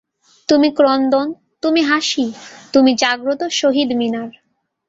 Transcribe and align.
তুমি 0.49 0.69
ক্রন্দন, 0.71 1.27
তুমি 1.61 1.81
হাসি, 1.81 2.25
তুমি 2.73 2.91
জাগ্রত 2.95 3.41
শহীদ 3.51 3.89
মিনার। 3.91 4.29